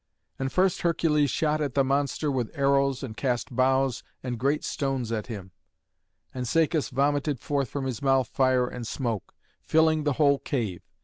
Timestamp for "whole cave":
10.13-10.81